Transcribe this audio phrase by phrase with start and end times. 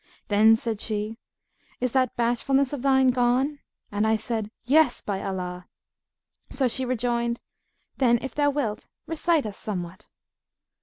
[0.29, 1.19] Then said she,
[1.79, 3.59] 'Is that bashfulness of thine gone?'
[3.91, 5.67] and I said, 'Yes, by Allah!'
[6.49, 7.39] so she rejoined,
[7.99, 10.09] 'Then, if thou wilt, recite us somewhat.'